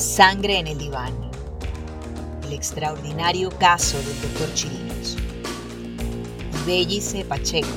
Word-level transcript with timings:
Sangre 0.00 0.58
en 0.58 0.66
el 0.66 0.78
diván. 0.78 1.12
El 2.44 2.54
extraordinario 2.54 3.50
caso 3.58 3.98
del 3.98 4.22
doctor 4.22 4.54
Chirinos. 4.54 5.16
Bellice 6.64 7.22
Pacheco. 7.26 7.68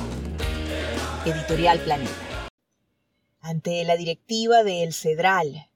Editorial 1.26 1.80
Planeta. 1.80 2.48
Ante 3.40 3.84
la 3.84 3.96
directiva 3.96 4.62
de 4.62 4.84
El 4.84 4.94
Cedral, 4.94 5.68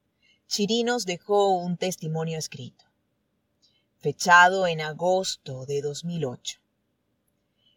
Chirinos 0.47 1.05
dejó 1.05 1.49
un 1.49 1.77
testimonio 1.77 2.39
escrito, 2.39 2.85
fechado 3.99 4.65
en 4.65 4.81
agosto 4.81 5.67
de 5.67 5.83
2008, 5.83 6.61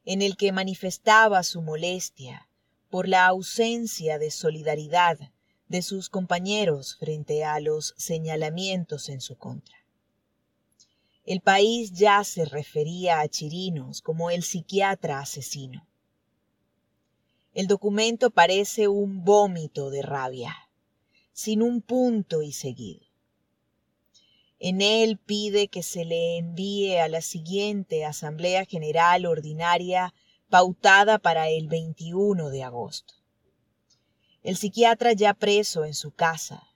en 0.06 0.22
el 0.22 0.38
que 0.38 0.50
manifestaba 0.50 1.42
su 1.42 1.60
molestia 1.60 2.48
por 2.88 3.06
la 3.06 3.26
ausencia 3.26 4.18
de 4.18 4.30
solidaridad 4.30 5.18
de 5.72 5.80
sus 5.80 6.10
compañeros 6.10 6.96
frente 6.96 7.44
a 7.44 7.58
los 7.58 7.94
señalamientos 7.96 9.08
en 9.08 9.22
su 9.22 9.38
contra. 9.38 9.74
El 11.24 11.40
país 11.40 11.92
ya 11.92 12.22
se 12.24 12.44
refería 12.44 13.20
a 13.20 13.28
Chirinos 13.28 14.02
como 14.02 14.28
el 14.28 14.42
psiquiatra 14.42 15.20
asesino. 15.20 15.88
El 17.54 17.68
documento 17.68 18.30
parece 18.30 18.86
un 18.86 19.24
vómito 19.24 19.88
de 19.88 20.02
rabia, 20.02 20.54
sin 21.32 21.62
un 21.62 21.80
punto 21.80 22.42
y 22.42 22.52
seguido. 22.52 23.06
En 24.58 24.82
él 24.82 25.16
pide 25.16 25.68
que 25.68 25.82
se 25.82 26.04
le 26.04 26.36
envíe 26.36 26.98
a 26.98 27.08
la 27.08 27.22
siguiente 27.22 28.04
Asamblea 28.04 28.66
General 28.66 29.24
Ordinaria 29.24 30.12
pautada 30.50 31.18
para 31.18 31.48
el 31.48 31.68
21 31.68 32.50
de 32.50 32.62
agosto. 32.62 33.21
El 34.42 34.56
psiquiatra 34.56 35.12
ya 35.12 35.34
preso 35.34 35.84
en 35.84 35.94
su 35.94 36.10
casa 36.10 36.66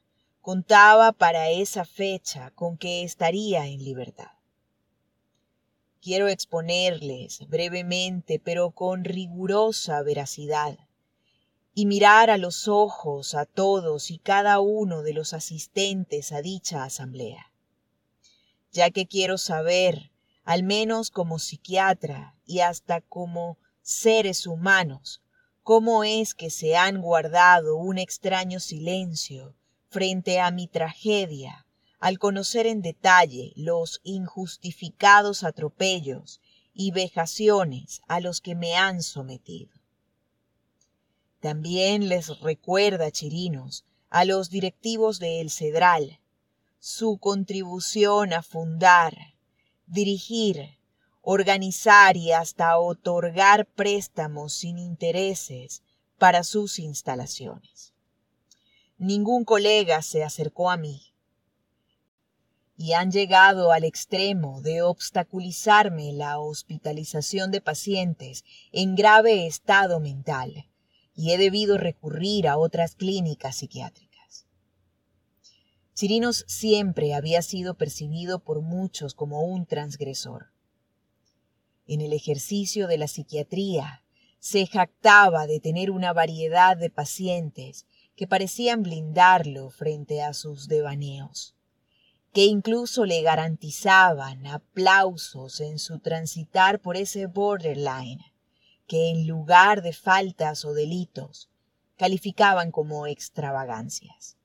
contaba 0.41 1.11
para 1.11 1.51
esa 1.51 1.85
fecha 1.85 2.53
con 2.53 2.79
que 2.79 3.03
estaría 3.03 3.67
en 3.67 3.83
libertad. 3.83 4.31
Quiero 6.01 6.29
exponerles 6.29 7.49
brevemente, 7.49 8.39
pero 8.39 8.71
con 8.71 9.03
rigurosa 9.03 10.01
veracidad, 10.03 10.79
y 11.75 11.87
mirar 11.87 12.31
a 12.31 12.39
los 12.39 12.69
ojos 12.69 13.35
a 13.35 13.45
todos 13.45 14.13
y 14.13 14.19
cada 14.19 14.61
uno 14.61 15.03
de 15.03 15.13
los 15.13 15.33
asistentes 15.33 16.31
a 16.31 16.43
dicha 16.43 16.85
asamblea, 16.85 17.53
ya 18.71 18.91
que 18.91 19.09
quiero 19.09 19.39
saber, 19.39 20.13
al 20.45 20.63
menos 20.63 21.11
como 21.11 21.41
psiquiatra 21.41 22.37
y 22.47 22.61
hasta 22.61 23.01
como 23.01 23.59
seres 23.83 24.47
humanos, 24.47 25.21
cómo 25.67 26.05
es 26.05 26.37
que 26.37 26.49
se 26.49 26.77
han 26.77 27.03
guardado 27.03 27.75
un 27.75 27.99
extraño 27.99 28.61
silencio 28.61 29.57
frente 29.89 30.39
a 30.39 30.53
mi 30.53 30.69
tragedia 30.69 31.67
al 31.99 32.21
conocer 32.21 32.69
en 32.69 32.83
detalle 32.83 33.53
los 33.57 34.01
injustificados 34.05 35.43
atropellos 35.43 36.41
y 36.73 36.93
vejaciones 36.93 38.01
a 38.07 38.21
los 38.21 38.41
que 38.41 38.55
me 38.55 38.77
han 38.77 39.03
sometido. 39.03 39.73
También 41.41 42.09
les 42.09 42.39
recuerda, 42.39 43.11
Chirinos, 43.11 43.85
a 44.09 44.25
los 44.25 44.51
directivos 44.51 45.19
de 45.19 45.41
El 45.41 45.51
Cedral, 45.51 46.21
su 46.79 47.19
contribución 47.19 48.33
a 48.35 48.45
fundar, 48.45 49.17
dirigir 49.89 50.76
organizar 51.29 52.17
y 52.17 52.31
hasta 52.31 52.79
otorgar 52.79 53.67
préstamos 53.67 54.53
sin 54.53 54.79
intereses 54.79 55.83
para 56.19 56.45
sus 56.45 56.79
instalaciones. 56.79 57.95
Ningún 58.97 59.45
colega 59.45 60.03
se 60.03 60.23
acercó 60.23 60.71
a 60.71 60.77
mí 60.77 61.13
y 62.77 62.93
han 62.93 63.11
llegado 63.11 63.73
al 63.73 63.83
extremo 63.83 64.63
de 64.63 64.83
obstaculizarme 64.83 66.13
la 66.13 66.39
hospitalización 66.39 67.51
de 67.51 67.61
pacientes 67.61 68.45
en 68.71 68.95
grave 68.95 69.49
estado 69.49 69.99
mental 69.99 70.69
y 71.13 71.33
he 71.33 71.39
debido 71.39 71.77
recurrir 71.77 72.47
a 72.47 72.57
otras 72.57 72.95
clínicas 72.95 73.57
psiquiátricas. 73.57 74.47
Chirinos 75.93 76.45
siempre 76.47 77.15
había 77.15 77.43
sido 77.43 77.75
percibido 77.75 78.39
por 78.39 78.61
muchos 78.61 79.13
como 79.15 79.43
un 79.43 79.67
transgresor 79.67 80.55
en 81.87 82.01
el 82.01 82.13
ejercicio 82.13 82.87
de 82.87 82.99
la 82.99 83.09
psiquiatría, 83.09 84.03
se 84.39 84.67
jactaba 84.67 85.47
de 85.47 85.61
tener 85.61 85.91
una 85.91 86.13
variedad 86.13 86.77
de 86.77 86.91
pacientes 86.91 87.87
que 88.17 88.27
parecían 88.27 88.83
blindarlo 88.83 89.71
frente 89.71 90.23
a 90.23 90.33
sus 90.35 90.69
devaneos, 90.69 91.55
que 92.33 92.45
incluso 92.45 93.05
le 93.05 93.23
garantizaban 93.23 94.47
aplausos 94.47 95.61
en 95.61 95.79
su 95.79 95.99
transitar 95.99 96.81
por 96.81 96.97
ese 96.97 97.27
borderline, 97.27 98.21
que 98.87 99.11
en 99.11 99.27
lugar 99.27 99.83
de 99.83 99.93
faltas 99.93 100.65
o 100.65 100.75
delitos 100.75 101.51
calificaban 101.97 102.71
como 102.71 103.07
extravagancias. 103.07 104.37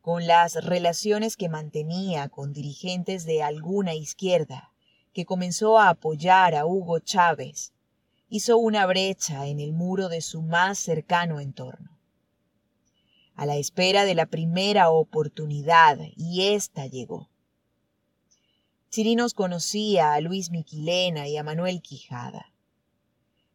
Con 0.00 0.26
las 0.26 0.64
relaciones 0.64 1.36
que 1.36 1.48
mantenía 1.48 2.28
con 2.28 2.52
dirigentes 2.52 3.24
de 3.24 3.42
alguna 3.42 3.94
izquierda, 3.94 4.71
que 5.12 5.26
comenzó 5.26 5.78
a 5.78 5.90
apoyar 5.90 6.54
a 6.54 6.66
Hugo 6.66 6.98
Chávez, 6.98 7.72
hizo 8.28 8.56
una 8.56 8.86
brecha 8.86 9.46
en 9.46 9.60
el 9.60 9.72
muro 9.72 10.08
de 10.08 10.22
su 10.22 10.42
más 10.42 10.78
cercano 10.78 11.38
entorno. 11.38 11.98
A 13.34 13.44
la 13.44 13.56
espera 13.56 14.04
de 14.04 14.14
la 14.14 14.26
primera 14.26 14.90
oportunidad, 14.90 15.98
y 16.16 16.54
ésta 16.54 16.86
llegó. 16.86 17.30
Chirinos 18.90 19.34
conocía 19.34 20.14
a 20.14 20.20
Luis 20.20 20.50
Miquilena 20.50 21.28
y 21.28 21.36
a 21.36 21.42
Manuel 21.42 21.82
Quijada, 21.82 22.52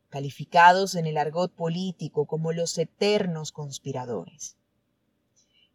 calificados 0.09 0.95
en 0.95 1.05
el 1.05 1.17
argot 1.17 1.51
político 1.53 2.25
como 2.25 2.53
los 2.53 2.77
eternos 2.77 3.51
conspiradores. 3.51 4.57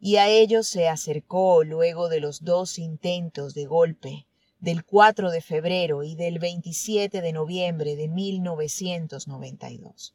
Y 0.00 0.16
a 0.16 0.28
ellos 0.28 0.66
se 0.66 0.88
acercó 0.88 1.62
luego 1.62 2.08
de 2.08 2.18
los 2.18 2.42
dos 2.42 2.78
intentos 2.78 3.54
de 3.54 3.66
golpe 3.66 4.26
del 4.62 4.84
4 4.84 5.30
de 5.32 5.42
febrero 5.42 6.04
y 6.04 6.14
del 6.14 6.38
27 6.38 7.20
de 7.20 7.32
noviembre 7.32 7.96
de 7.96 8.06
1992. 8.06 10.14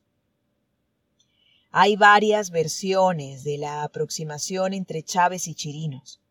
Hay 1.70 1.98
varias 1.98 2.50
versiones 2.50 3.44
de 3.44 3.58
la 3.58 3.84
aproximación 3.84 4.74
entre 4.74 5.04
Chávez 5.04 5.50
y 5.50 5.54
Chirinos. 5.54 6.22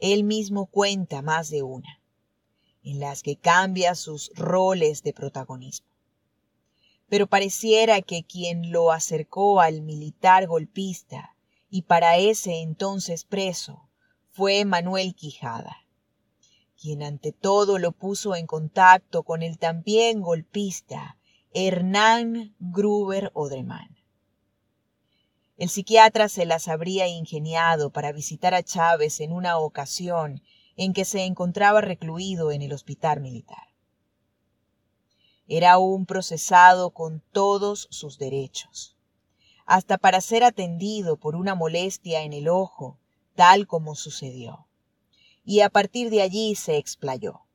Él 0.00 0.24
mismo 0.24 0.66
cuenta 0.66 1.22
más 1.22 1.50
de 1.50 1.62
una, 1.62 2.02
en 2.82 2.98
las 2.98 3.22
que 3.22 3.36
cambia 3.36 3.94
sus 3.94 4.32
roles 4.34 5.04
de 5.04 5.12
protagonismo. 5.12 5.86
Pero 7.08 7.28
pareciera 7.28 8.02
que 8.02 8.24
quien 8.24 8.72
lo 8.72 8.90
acercó 8.90 9.60
al 9.60 9.82
militar 9.82 10.48
golpista 10.48 11.36
y 11.70 11.82
para 11.82 12.16
ese 12.16 12.60
entonces 12.60 13.24
preso 13.24 13.88
fue 14.30 14.64
Manuel 14.64 15.14
Quijada 15.14 15.84
quien 16.80 17.02
ante 17.02 17.32
todo 17.32 17.78
lo 17.78 17.92
puso 17.92 18.36
en 18.36 18.46
contacto 18.46 19.24
con 19.24 19.42
el 19.42 19.58
también 19.58 20.20
golpista 20.20 21.18
Hernán 21.52 22.54
Gruber 22.60 23.32
Odreman. 23.34 23.96
El 25.56 25.70
psiquiatra 25.70 26.28
se 26.28 26.46
las 26.46 26.68
habría 26.68 27.08
ingeniado 27.08 27.90
para 27.90 28.12
visitar 28.12 28.54
a 28.54 28.62
Chávez 28.62 29.18
en 29.20 29.32
una 29.32 29.58
ocasión 29.58 30.40
en 30.76 30.92
que 30.92 31.04
se 31.04 31.24
encontraba 31.24 31.80
recluido 31.80 32.52
en 32.52 32.62
el 32.62 32.72
hospital 32.72 33.20
militar. 33.20 33.66
Era 35.48 35.78
un 35.78 36.06
procesado 36.06 36.90
con 36.90 37.24
todos 37.32 37.88
sus 37.90 38.18
derechos, 38.18 38.96
hasta 39.66 39.98
para 39.98 40.20
ser 40.20 40.44
atendido 40.44 41.16
por 41.16 41.34
una 41.34 41.56
molestia 41.56 42.22
en 42.22 42.32
el 42.32 42.48
ojo, 42.48 43.00
tal 43.34 43.66
como 43.66 43.96
sucedió 43.96 44.67
y 45.48 45.62
a 45.62 45.70
partir 45.70 46.10
de 46.10 46.20
allí 46.20 46.54
se 46.56 46.76
explayó. 46.76 47.46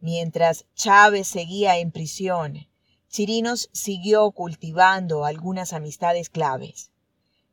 Mientras 0.00 0.66
Chávez 0.74 1.28
seguía 1.28 1.78
en 1.78 1.92
prisión, 1.92 2.66
Chirinos 3.08 3.70
siguió 3.72 4.32
cultivando 4.32 5.24
algunas 5.24 5.74
amistades 5.74 6.28
claves, 6.28 6.90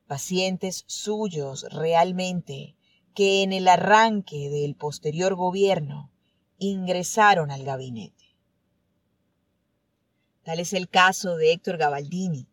pacientes 0.08 0.84
suyos 0.88 1.68
realmente, 1.70 2.76
que 3.14 3.44
en 3.44 3.54
el 3.54 3.68
arranque 3.68 4.50
del 4.50 4.74
posterior 4.74 5.36
gobierno 5.36 6.12
ingresaron 6.58 7.52
al 7.52 7.64
gabinete. 7.64 8.36
Tal 10.42 10.60
es 10.60 10.74
el 10.74 10.90
caso 10.90 11.36
de 11.36 11.52
Héctor 11.52 11.78
Gabaldini, 11.78 12.48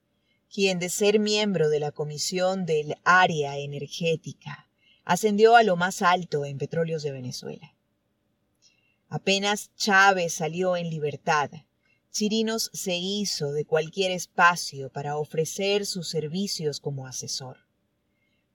quien 0.53 0.79
de 0.79 0.91
ser 0.91 1.21
miembro 1.21 1.71
de 1.71 1.81
la 1.81 1.91
Comisión 1.91 2.67
del 2.67 2.97
Área 3.03 3.57
Energética 3.57 4.66
ascendió 5.07 5.57
a 5.57 5.63
lo 5.63 5.77
más 5.77 6.03
alto 6.03 6.45
en 6.45 6.59
Petróleos 6.59 7.03
de 7.03 7.13
Venezuela. 7.13 7.75
Apenas 9.09 9.71
Chávez 9.77 10.35
salió 10.35 10.77
en 10.77 10.91
libertad, 10.91 11.51
Chirinos 12.11 12.71
se 12.73 12.97
hizo 12.97 13.53
de 13.53 13.65
cualquier 13.65 14.11
espacio 14.11 14.91
para 14.91 15.17
ofrecer 15.17 15.87
sus 15.87 16.09
servicios 16.09 16.81
como 16.81 17.07
asesor. 17.07 17.59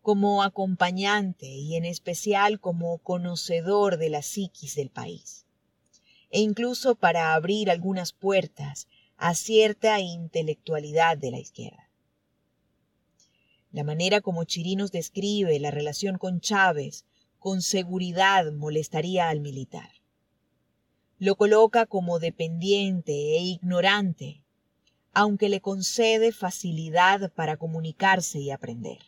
como 0.01 0.41
acompañante 0.41 1.45
y 1.45 1.75
en 1.75 1.85
especial 1.85 2.59
como 2.59 2.97
conocedor 2.97 3.97
de 3.97 4.09
la 4.09 4.23
psiquis 4.23 4.73
del 4.73 4.89
país, 4.89 5.45
e 6.31 6.39
incluso 6.41 6.95
para 6.95 7.35
abrir 7.35 7.69
algunas 7.69 8.11
puertas 8.11 8.87
a 9.17 9.35
cierta 9.35 9.99
intelectualidad 9.99 11.19
de 11.19 11.29
la 11.29 11.37
izquierda. 11.37 11.90
La 13.71 13.83
manera 13.83 14.19
como 14.19 14.43
Chirinos 14.43 14.91
describe 14.91 15.57
la 15.59 15.71
relación 15.71 16.17
con 16.17 16.41
Chávez 16.41 17.05
con 17.39 17.61
seguridad 17.63 18.51
molestaría 18.51 19.29
al 19.29 19.39
militar. 19.39 19.89
Lo 21.17 21.35
coloca 21.35 21.87
como 21.87 22.19
dependiente 22.19 23.11
e 23.11 23.39
ignorante, 23.39 24.43
aunque 25.13 25.49
le 25.49 25.59
concede 25.59 26.33
facilidad 26.33 27.31
para 27.33 27.57
comunicarse 27.57 28.39
y 28.39 28.51
aprender. 28.51 28.99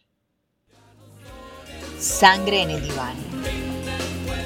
Sangre 2.00 2.64
en 2.64 2.72
el 2.72 2.82
diván. 2.82 3.18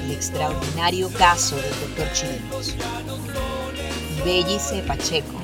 El 0.04 0.10
extraordinario 0.10 1.10
caso 1.12 1.56
del 1.56 1.80
doctor 1.80 2.12
Chirinos. 2.12 2.74
Bellice 4.24 4.82
Pacheco. 4.82 5.40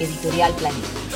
Editorial 0.00 0.54
Planeta. 0.54 1.07